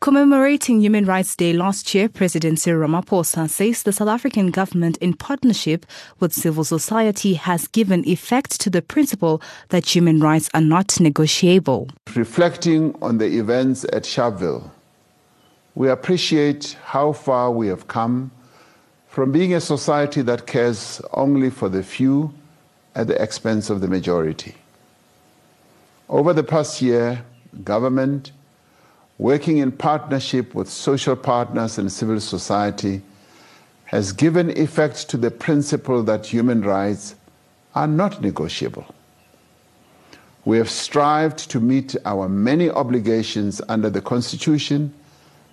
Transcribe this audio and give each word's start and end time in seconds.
Commemorating 0.00 0.80
Human 0.80 1.06
Rights 1.06 1.34
Day 1.34 1.52
last 1.52 1.92
year, 1.92 2.08
President 2.08 2.60
Cyril 2.60 2.88
Ramaphosa 2.88 3.50
says 3.50 3.82
the 3.82 3.92
South 3.92 4.06
African 4.06 4.52
government, 4.52 4.96
in 4.98 5.12
partnership 5.12 5.84
with 6.20 6.32
civil 6.32 6.62
society, 6.62 7.34
has 7.34 7.66
given 7.66 8.06
effect 8.08 8.60
to 8.60 8.70
the 8.70 8.80
principle 8.80 9.42
that 9.70 9.96
human 9.96 10.20
rights 10.20 10.48
are 10.54 10.60
not 10.60 11.00
negotiable. 11.00 11.88
Reflecting 12.14 12.96
on 13.02 13.18
the 13.18 13.26
events 13.38 13.82
at 13.92 14.04
Sharpeville, 14.04 14.70
we 15.74 15.88
appreciate 15.88 16.76
how 16.84 17.12
far 17.12 17.50
we 17.50 17.66
have 17.66 17.88
come 17.88 18.30
from 19.08 19.32
being 19.32 19.52
a 19.52 19.60
society 19.60 20.22
that 20.22 20.46
cares 20.46 21.02
only 21.12 21.50
for 21.50 21.68
the 21.68 21.82
few 21.82 22.32
at 22.94 23.08
the 23.08 23.20
expense 23.20 23.68
of 23.68 23.80
the 23.80 23.88
majority. 23.88 24.54
Over 26.08 26.32
the 26.32 26.44
past 26.44 26.80
year, 26.80 27.24
government, 27.64 28.30
working 29.18 29.58
in 29.58 29.72
partnership 29.72 30.54
with 30.54 30.68
social 30.68 31.16
partners 31.16 31.76
and 31.76 31.90
civil 31.90 32.20
society, 32.20 33.02
has 33.86 34.12
given 34.12 34.50
effect 34.56 35.08
to 35.10 35.16
the 35.16 35.30
principle 35.30 36.02
that 36.02 36.26
human 36.26 36.62
rights 36.62 37.16
are 37.74 37.86
not 37.86 38.20
negotiable. 38.22 38.86
We 40.44 40.56
have 40.58 40.70
strived 40.70 41.50
to 41.50 41.60
meet 41.60 41.96
our 42.04 42.28
many 42.28 42.70
obligations 42.70 43.60
under 43.68 43.90
the 43.90 44.00
Constitution 44.00 44.94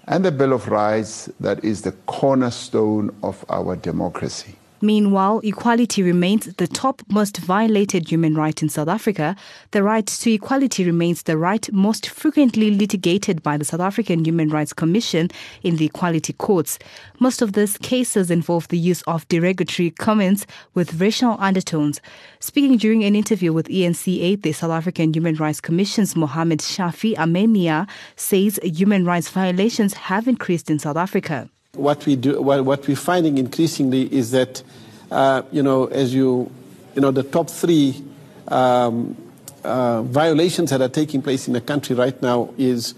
and 0.07 0.23
the 0.23 0.31
Bill 0.31 0.53
of 0.53 0.67
Rights 0.67 1.29
that 1.39 1.63
is 1.63 1.81
the 1.81 1.91
cornerstone 2.05 3.15
of 3.23 3.43
our 3.49 3.75
democracy. 3.75 4.55
Meanwhile, 4.85 5.41
equality 5.43 6.03
remains 6.03 6.45
the 6.45 6.67
top 6.67 7.01
most 7.09 7.37
violated 7.37 8.07
human 8.07 8.35
right 8.35 8.61
in 8.61 8.69
South 8.69 8.87
Africa. 8.87 9.35
The 9.71 9.81
right 9.81 10.05
to 10.05 10.31
equality 10.31 10.85
remains 10.85 11.23
the 11.23 11.39
right 11.39 11.67
most 11.73 12.07
frequently 12.07 12.69
litigated 12.69 13.41
by 13.41 13.57
the 13.57 13.65
South 13.65 13.79
African 13.79 14.23
Human 14.23 14.49
Rights 14.49 14.73
Commission 14.73 15.31
in 15.63 15.77
the 15.77 15.85
equality 15.85 16.33
courts. 16.33 16.77
Most 17.19 17.41
of 17.41 17.53
these 17.53 17.79
cases 17.79 18.29
involve 18.29 18.67
the 18.67 18.77
use 18.77 19.01
of 19.07 19.27
derogatory 19.27 19.89
comments 19.89 20.45
with 20.75 21.01
racial 21.01 21.35
undertones. 21.39 21.99
Speaking 22.39 22.77
during 22.77 23.03
an 23.03 23.15
interview 23.15 23.53
with 23.53 23.67
eNCA, 23.69 24.39
the 24.39 24.51
South 24.51 24.69
African 24.69 25.15
Human 25.15 25.33
Rights 25.33 25.61
Commission's 25.61 26.15
Mohamed 26.15 26.59
Shafi 26.59 27.15
Ameermia 27.15 27.89
says 28.17 28.59
human 28.61 29.03
rights 29.03 29.31
violations 29.31 29.95
have 29.95 30.27
increased 30.27 30.69
in 30.69 30.77
South 30.77 30.95
Africa 30.97 31.49
what 31.75 32.05
we 32.05 32.15
do, 32.15 32.41
what, 32.41 32.87
we're 32.87 32.95
finding 32.95 33.37
increasingly 33.37 34.13
is 34.13 34.31
that, 34.31 34.63
uh, 35.11 35.43
you 35.51 35.63
know, 35.63 35.85
as 35.85 36.13
you, 36.13 36.51
you 36.95 37.01
know, 37.01 37.11
the 37.11 37.23
top 37.23 37.49
three 37.49 38.03
um, 38.47 39.15
uh, 39.63 40.01
violations 40.03 40.69
that 40.69 40.81
are 40.81 40.89
taking 40.89 41.21
place 41.21 41.47
in 41.47 41.53
the 41.53 41.61
country 41.61 41.95
right 41.95 42.19
now 42.21 42.53
is 42.57 42.93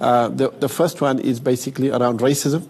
uh, 0.00 0.28
the, 0.28 0.50
the 0.50 0.68
first 0.68 1.00
one 1.00 1.18
is 1.18 1.40
basically 1.40 1.90
around 1.90 2.20
racism. 2.20 2.66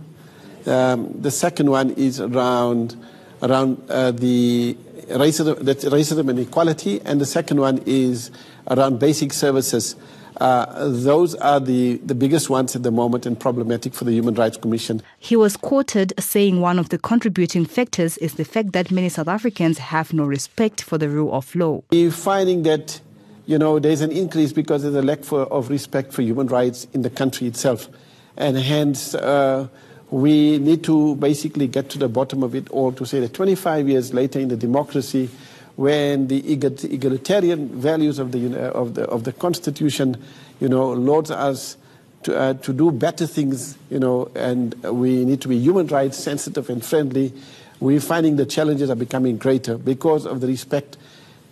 Um, 0.67 1.21
the 1.21 1.31
second 1.31 1.71
one 1.71 1.91
is 1.91 2.21
around 2.21 2.97
around 3.43 3.83
uh, 3.91 4.11
the 4.13 4.77
racism, 5.09 5.59
that's 5.61 5.85
racism 5.85 6.29
and 6.31 6.39
equality, 6.39 7.01
and 7.05 7.21
the 7.21 7.27
second 7.27 7.61
one 7.61 7.83
is 7.87 8.31
around 8.69 8.99
basic 8.99 9.33
services 9.33 9.95
uh, 10.41 10.89
those 10.89 11.35
are 11.37 11.61
the, 11.61 11.97
the 11.99 12.15
biggest 12.15 12.51
ones 12.51 12.77
at 12.77 12.83
the 12.83 12.91
moment 12.91 13.27
and 13.27 13.39
problematic 13.39 13.95
for 13.95 14.05
the 14.05 14.13
Human 14.13 14.35
Rights 14.35 14.57
Commission. 14.57 15.03
He 15.19 15.37
was 15.37 15.57
quoted 15.57 16.13
saying 16.19 16.61
one 16.61 16.79
of 16.79 16.91
the 16.91 16.99
contributing 16.99 17.65
factors 17.65 18.19
is 18.19 18.35
the 18.35 18.45
fact 18.45 18.73
that 18.73 18.91
many 18.91 19.09
South 19.09 19.29
Africans 19.29 19.79
have 19.79 20.13
no 20.13 20.25
respect 20.25 20.83
for 20.83 20.99
the 20.99 21.09
rule 21.09 21.33
of 21.33 21.55
law. 21.55 21.83
We're 21.91 22.11
finding 22.11 22.63
that 22.65 23.01
you 23.47 23.59
know, 23.59 23.79
there's 23.79 24.01
an 24.01 24.11
increase 24.11 24.53
because 24.53 24.83
there's 24.83 24.95
a 24.95 25.03
lack 25.03 25.23
for, 25.23 25.43
of 25.43 25.71
respect 25.71 26.13
for 26.13 26.23
human 26.23 26.49
rights 26.49 26.89
in 26.93 27.03
the 27.03 27.11
country 27.11 27.47
itself. 27.47 27.89
And 28.37 28.57
hence, 28.57 29.15
uh, 29.15 29.69
we 30.11 30.59
need 30.59 30.83
to 30.85 31.15
basically 31.17 31.69
get 31.69 31.89
to 31.91 31.99
the 31.99 32.09
bottom 32.09 32.43
of 32.43 32.55
it 32.55 32.69
all 32.71 32.93
to 32.93 33.07
say 33.07 33.21
that 33.21 33.35
25 33.35 33.89
years 33.89 34.13
later 34.13 34.41
in 34.41 34.49
the 34.49 34.57
democracy, 34.57 35.31
when 35.77 36.29
the 36.29 36.53
egalitarian 36.53 37.69
values 37.69 38.19
of 38.19 38.33
the, 38.33 38.73
of 38.73 38.95
the, 38.95 39.05
of 39.05 39.25
the 39.25 39.33
Constitution, 39.33 40.17
you 40.59 40.69
know, 40.69 40.91
loads 40.93 41.31
us 41.31 41.77
to, 42.23 42.37
uh, 42.37 42.55
to 42.55 42.73
do 42.73 42.91
better 42.91 43.27
things, 43.27 43.77
you 43.91 43.99
know, 43.99 44.31
and 44.35 44.75
we 44.85 45.25
need 45.25 45.41
to 45.43 45.49
be 45.49 45.59
human 45.59 45.87
rights 45.89 46.17
sensitive 46.17 46.71
and 46.71 46.85
friendly. 46.85 47.33
We're 47.79 48.01
finding 48.01 48.37
the 48.37 48.47
challenges 48.47 48.89
are 48.89 48.97
becoming 48.97 49.37
greater 49.37 49.77
because 49.77 50.27
of 50.27 50.41
the 50.41 50.47
respect. 50.47 50.97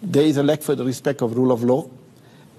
There 0.02 0.24
is 0.24 0.38
a 0.38 0.42
lack 0.42 0.62
for 0.62 0.74
the 0.74 0.84
respect 0.84 1.22
of 1.22 1.36
rule 1.36 1.52
of 1.52 1.62
law 1.62 1.88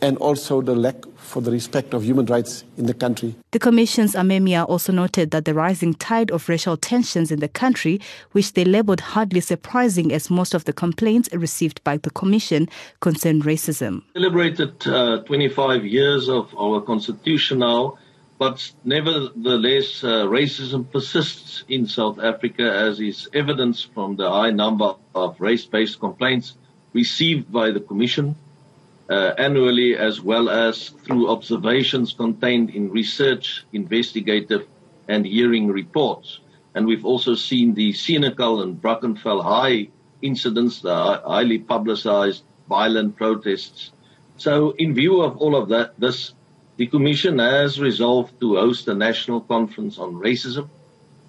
and 0.02 0.18
also 0.18 0.62
the 0.62 0.76
lack 0.76 0.96
for 1.18 1.42
the 1.42 1.52
respect 1.52 1.94
of 1.94 2.04
human 2.04 2.26
rights 2.26 2.64
in 2.78 2.86
the 2.86 2.94
country. 2.94 3.36
The 3.52 3.60
Commission's 3.60 4.14
Ameermia 4.14 4.68
also 4.68 4.94
noted 4.94 5.32
that 5.32 5.46
the 5.46 5.54
rising 5.54 5.94
tide 5.94 6.32
of 6.32 6.48
racial 6.48 6.78
tensions 6.78 7.32
in 7.32 7.40
the 7.40 7.48
country, 7.48 8.00
which 8.32 8.54
they 8.54 8.66
labeled 8.66 9.02
hardly 9.02 9.42
surprising 9.42 10.14
as 10.14 10.30
most 10.30 10.54
of 10.54 10.66
the 10.66 10.74
complaints 10.74 11.30
received 11.34 11.84
by 11.84 11.98
the 11.98 12.10
Commission 12.12 12.70
concerned 13.00 13.44
racism. 13.44 14.04
Celebrated 14.14 14.88
uh, 14.88 15.22
25 15.24 15.86
years 15.86 16.30
of 16.30 16.54
our 16.58 16.82
constitution 16.82 17.60
now, 17.60 17.98
but 18.38 18.72
nevertheless, 18.84 20.04
uh, 20.04 20.26
racism 20.26 20.92
persists 20.92 21.64
in 21.70 21.88
South 21.88 22.20
Africa, 22.20 22.70
as 22.70 23.00
is 23.00 23.30
evidenced 23.34 23.94
from 23.94 24.18
the 24.18 24.30
high 24.30 24.52
number 24.52 24.94
of 25.14 25.40
race 25.40 25.66
based 25.66 26.00
complaints 26.00 26.58
received 26.94 27.52
by 27.52 27.72
the 27.72 27.80
Commission 27.80 28.36
uh, 29.10 29.34
annually 29.38 29.96
as 29.96 30.22
well 30.22 30.50
as 30.50 30.90
through 30.90 31.30
observations 31.30 32.14
contained 32.14 32.70
in 32.72 32.90
research, 32.92 33.66
investigative 33.74 34.68
and 35.08 35.26
hearing 35.26 35.68
reports. 35.68 36.40
And 36.74 36.86
we've 36.86 37.06
also 37.06 37.36
seen 37.36 37.74
the 37.74 37.94
Senekal 37.94 38.64
and 38.64 38.82
Brackenfell 38.82 39.44
High 39.44 39.90
incidents, 40.22 40.82
the 40.82 41.22
highly 41.26 41.60
publicized 41.60 42.44
violent 42.68 43.16
protests. 43.16 43.92
So 44.38 44.72
in 44.72 44.94
view 44.94 45.22
of 45.22 45.38
all 45.38 45.56
of 45.56 45.70
that, 45.70 46.00
this, 46.00 46.34
the 46.78 46.88
Commission 46.88 47.40
has 47.40 47.80
resolved 47.80 48.40
to 48.42 48.56
host 48.56 48.88
a 48.88 48.96
national 48.96 49.42
conference 49.42 49.98
on 49.98 50.16
racism. 50.16 50.68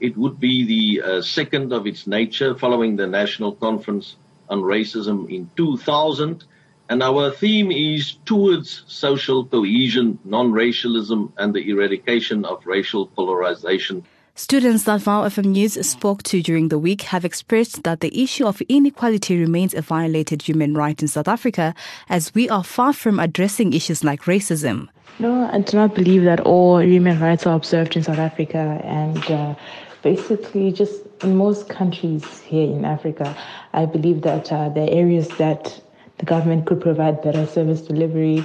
It 0.01 0.17
would 0.17 0.41
be 0.41 0.65
the 0.65 1.03
uh, 1.03 1.23
second 1.23 1.73
of 1.73 1.87
its 1.87 2.07
nature 2.07 2.55
following 2.55 2.97
the 2.97 3.07
national 3.07 3.53
conference 3.53 4.17
on 4.49 4.63
racism 4.63 5.31
in 5.31 5.51
2000 5.57 6.45
and 6.89 7.03
our 7.03 7.31
theme 7.31 7.71
is 7.71 8.17
towards 8.25 8.85
social 8.87 9.45
cohesion, 9.45 10.19
non-racialism, 10.25 11.33
and 11.37 11.55
the 11.55 11.69
eradication 11.71 12.45
of 12.45 12.65
racial 12.67 13.07
polarization. 13.09 14.05
Students 14.39 14.85
that 14.85 15.01
Vow 15.01 15.23
FM 15.23 15.47
News 15.47 15.87
spoke 15.89 16.23
to 16.25 16.43
during 16.43 16.69
the 16.69 16.79
week 16.79 17.03
have 17.03 17.25
expressed 17.25 17.85
that 17.85 18.01
the 18.01 18.23
issue 18.23 18.45
of 18.47 18.61
inequality 18.69 19.41
remains 19.41 19.73
a 19.73 19.81
violated 19.81 20.43
human 20.43 20.75
right 20.75 21.01
in 21.01 21.09
South 21.09 21.27
Africa, 21.27 21.75
as 22.11 22.35
we 22.35 22.47
are 22.51 22.63
far 22.63 22.93
from 22.93 23.19
addressing 23.19 23.73
issues 23.73 24.05
like 24.05 24.25
racism. 24.25 24.89
No, 25.19 25.49
I 25.51 25.61
do 25.61 25.79
not 25.79 25.95
believe 25.95 26.25
that 26.25 26.41
all 26.41 26.83
human 26.83 27.19
rights 27.19 27.47
are 27.47 27.57
observed 27.57 27.97
in 27.97 28.03
South 28.03 28.19
Africa, 28.19 28.79
and 28.85 29.31
uh, 29.31 29.55
basically, 30.03 30.71
just 30.71 31.01
in 31.23 31.35
most 31.35 31.71
countries 31.71 32.41
here 32.41 32.69
in 32.71 32.85
Africa, 32.85 33.35
I 33.73 33.87
believe 33.87 34.21
that 34.23 34.53
uh, 34.53 34.69
there 34.69 34.85
are 34.85 34.95
areas 34.95 35.29
that 35.39 35.81
the 36.19 36.25
government 36.25 36.67
could 36.67 36.81
provide 36.81 37.23
better 37.23 37.47
service 37.47 37.81
delivery. 37.83 38.45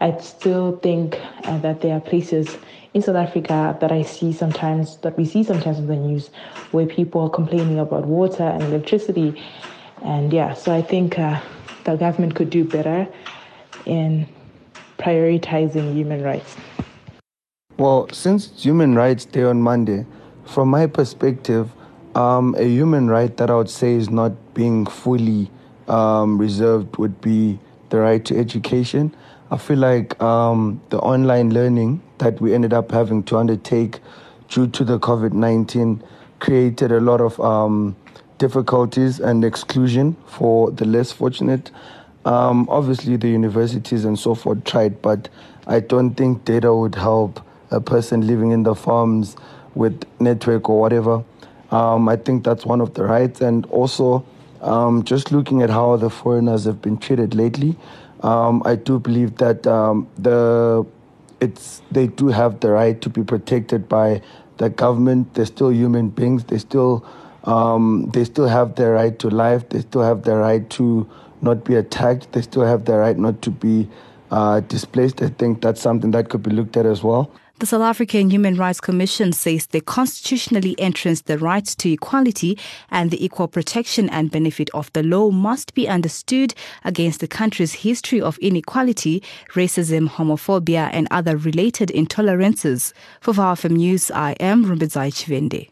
I 0.00 0.16
still 0.18 0.76
think 0.78 1.20
uh, 1.44 1.58
that 1.58 1.80
there 1.80 1.96
are 1.96 2.00
places 2.00 2.56
in 2.94 3.02
South 3.02 3.16
Africa 3.16 3.76
that 3.80 3.90
I 3.90 4.02
see 4.02 4.32
sometimes, 4.32 4.96
that 4.98 5.16
we 5.16 5.24
see 5.24 5.42
sometimes 5.42 5.78
in 5.78 5.86
the 5.86 5.96
news, 5.96 6.30
where 6.70 6.86
people 6.86 7.22
are 7.22 7.30
complaining 7.30 7.78
about 7.78 8.06
water 8.06 8.44
and 8.44 8.62
electricity. 8.62 9.42
And 10.02 10.32
yeah, 10.32 10.54
so 10.54 10.74
I 10.74 10.82
think 10.82 11.18
uh, 11.18 11.40
the 11.84 11.96
government 11.96 12.36
could 12.36 12.50
do 12.50 12.64
better 12.64 13.08
in 13.84 14.28
prioritizing 14.98 15.94
human 15.94 16.22
rights. 16.22 16.56
Well, 17.76 18.08
since 18.12 18.62
Human 18.62 18.94
Rights 18.94 19.24
Day 19.24 19.44
on 19.44 19.62
Monday, 19.62 20.04
from 20.44 20.68
my 20.68 20.86
perspective, 20.86 21.70
um, 22.14 22.56
a 22.58 22.64
human 22.64 23.08
right 23.08 23.36
that 23.36 23.50
I 23.50 23.54
would 23.54 23.70
say 23.70 23.94
is 23.94 24.10
not 24.10 24.32
being 24.54 24.86
fully 24.86 25.50
um, 25.88 26.38
reserved 26.38 26.96
would 26.96 27.20
be 27.20 27.58
the 27.90 27.98
right 27.98 28.24
to 28.26 28.38
education. 28.38 29.14
I 29.50 29.56
feel 29.56 29.78
like 29.78 30.20
um, 30.22 30.80
the 30.90 30.98
online 30.98 31.54
learning 31.54 32.02
that 32.18 32.40
we 32.40 32.54
ended 32.54 32.72
up 32.72 32.90
having 32.90 33.22
to 33.24 33.38
undertake 33.38 34.00
due 34.48 34.66
to 34.68 34.84
the 34.84 34.98
COVID 34.98 35.32
19 35.32 36.02
created 36.38 36.92
a 36.92 37.00
lot 37.00 37.20
of 37.20 37.40
um, 37.40 37.96
difficulties 38.38 39.20
and 39.20 39.44
exclusion 39.44 40.16
for 40.26 40.70
the 40.70 40.84
less 40.84 41.12
fortunate. 41.12 41.70
Um, 42.24 42.68
obviously, 42.68 43.16
the 43.16 43.28
universities 43.28 44.04
and 44.04 44.18
so 44.18 44.34
forth 44.34 44.64
tried, 44.64 45.00
but 45.00 45.28
I 45.66 45.80
don't 45.80 46.14
think 46.14 46.44
data 46.44 46.74
would 46.74 46.94
help 46.94 47.40
a 47.70 47.80
person 47.80 48.26
living 48.26 48.50
in 48.50 48.62
the 48.62 48.74
farms 48.74 49.36
with 49.74 50.04
network 50.20 50.68
or 50.68 50.80
whatever. 50.80 51.24
Um, 51.70 52.08
I 52.08 52.16
think 52.16 52.44
that's 52.44 52.64
one 52.64 52.80
of 52.80 52.94
the 52.94 53.04
rights, 53.04 53.40
and 53.40 53.66
also 53.66 54.24
um, 54.60 55.04
just 55.04 55.32
looking 55.32 55.62
at 55.62 55.70
how 55.70 55.96
the 55.96 56.10
foreigners 56.10 56.64
have 56.64 56.80
been 56.82 56.98
treated 56.98 57.34
lately, 57.34 57.76
um, 58.22 58.62
I 58.64 58.76
do 58.76 58.98
believe 58.98 59.36
that 59.36 59.66
um, 59.66 60.08
the 60.18 60.84
it's 61.40 61.82
they 61.90 62.08
do 62.08 62.28
have 62.28 62.60
the 62.60 62.70
right 62.70 63.00
to 63.00 63.08
be 63.08 63.22
protected 63.22 63.88
by 63.88 64.20
the 64.56 64.68
government. 64.68 65.34
They're 65.34 65.46
still 65.46 65.72
human 65.72 66.08
beings. 66.08 66.44
They 66.44 66.58
still 66.58 67.06
um, 67.44 68.10
they 68.12 68.24
still 68.24 68.48
have 68.48 68.74
their 68.74 68.92
right 68.92 69.18
to 69.20 69.30
life. 69.30 69.68
They 69.68 69.80
still 69.80 70.02
have 70.02 70.22
their 70.22 70.38
right 70.38 70.68
to 70.70 71.08
not 71.40 71.64
be 71.64 71.76
attacked. 71.76 72.32
They 72.32 72.42
still 72.42 72.64
have 72.64 72.84
their 72.84 72.98
right 72.98 73.16
not 73.16 73.40
to 73.42 73.50
be 73.50 73.88
uh, 74.30 74.60
displaced. 74.60 75.22
I 75.22 75.28
think 75.28 75.62
that's 75.62 75.80
something 75.80 76.10
that 76.10 76.28
could 76.28 76.42
be 76.42 76.50
looked 76.50 76.76
at 76.76 76.86
as 76.86 77.02
well. 77.02 77.30
The 77.58 77.66
South 77.66 77.82
African 77.82 78.30
Human 78.30 78.54
Rights 78.54 78.80
Commission 78.80 79.32
says 79.32 79.66
they 79.66 79.80
constitutionally 79.80 80.76
entrance 80.78 81.22
the 81.22 81.38
right 81.38 81.64
to 81.64 81.90
equality 81.90 82.56
and 82.88 83.10
the 83.10 83.22
equal 83.24 83.48
protection 83.48 84.08
and 84.10 84.30
benefit 84.30 84.70
of 84.74 84.92
the 84.92 85.02
law 85.02 85.30
must 85.30 85.74
be 85.74 85.88
understood 85.88 86.54
against 86.84 87.18
the 87.18 87.26
country's 87.26 87.72
history 87.72 88.20
of 88.20 88.38
inequality, 88.38 89.24
racism, 89.54 90.08
homophobia, 90.08 90.88
and 90.92 91.08
other 91.10 91.36
related 91.36 91.88
intolerances. 91.88 92.92
For 93.20 93.34
VFM 93.34 93.72
News, 93.72 94.12
I 94.12 94.36
am 94.38 94.64
Rumbidzai 94.64 95.10
Chivende. 95.10 95.70